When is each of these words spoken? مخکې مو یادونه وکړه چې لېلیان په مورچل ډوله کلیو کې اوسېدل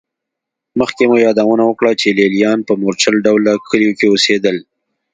مخکې 0.79 1.03
مو 1.09 1.17
یادونه 1.25 1.63
وکړه 1.65 1.91
چې 2.01 2.15
لېلیان 2.19 2.59
په 2.67 2.73
مورچل 2.81 3.15
ډوله 3.25 3.53
کلیو 3.69 3.97
کې 3.99 4.05
اوسېدل 4.09 4.57